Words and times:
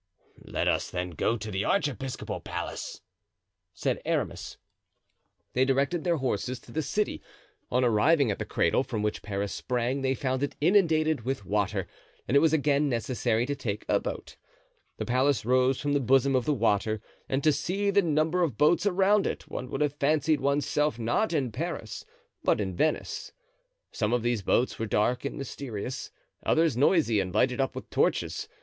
"Let 0.45 0.67
us 0.67 0.89
then 0.89 1.11
go 1.11 1.37
to 1.37 1.51
the 1.51 1.63
archiepiscopal 1.63 2.39
palace," 2.39 3.01
said 3.71 4.01
Aramis. 4.03 4.57
They 5.53 5.63
directed 5.63 6.03
their 6.03 6.17
horses 6.17 6.57
to 6.61 6.71
the 6.71 6.81
city. 6.81 7.21
On 7.69 7.83
arriving 7.85 8.31
at 8.31 8.39
the 8.39 8.43
cradle 8.45 8.81
from 8.81 9.03
which 9.03 9.21
Paris 9.21 9.53
sprang 9.53 10.01
they 10.01 10.15
found 10.15 10.41
it 10.41 10.55
inundated 10.59 11.21
with 11.23 11.45
water, 11.45 11.85
and 12.27 12.35
it 12.35 12.39
was 12.39 12.51
again 12.51 12.89
necessary 12.89 13.45
to 13.45 13.55
take 13.55 13.85
a 13.87 13.99
boat. 13.99 14.37
The 14.97 15.05
palace 15.05 15.45
rose 15.45 15.79
from 15.79 15.93
the 15.93 15.99
bosom 15.99 16.35
of 16.35 16.45
the 16.45 16.55
water, 16.55 16.99
and 17.29 17.43
to 17.43 17.51
see 17.53 17.91
the 17.91 18.01
number 18.01 18.41
of 18.41 18.57
boats 18.57 18.87
around 18.87 19.27
it 19.27 19.47
one 19.49 19.69
would 19.69 19.81
have 19.81 19.93
fancied 19.93 20.39
one's 20.41 20.65
self 20.65 20.97
not 20.97 21.31
in 21.31 21.51
Paris, 21.51 22.03
but 22.43 22.59
in 22.59 22.75
Venice. 22.75 23.33
Some 23.91 24.13
of 24.13 24.23
these 24.23 24.41
boats 24.41 24.79
were 24.79 24.87
dark 24.87 25.25
and 25.25 25.37
mysterious, 25.37 26.09
others 26.43 26.75
noisy 26.75 27.19
and 27.19 27.31
lighted 27.31 27.61
up 27.61 27.75
with 27.75 27.87
torches. 27.91 28.49